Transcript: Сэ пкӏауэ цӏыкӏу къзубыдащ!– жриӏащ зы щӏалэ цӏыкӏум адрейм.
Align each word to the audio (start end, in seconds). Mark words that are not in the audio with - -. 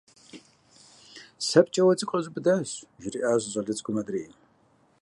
Сэ 1.47 1.59
пкӏауэ 1.65 1.93
цӏыкӏу 1.97 2.17
къзубыдащ!– 2.19 2.69
жриӏащ 3.01 3.39
зы 3.43 3.49
щӏалэ 3.51 3.73
цӏыкӏум 3.77 3.97
адрейм. 4.01 4.33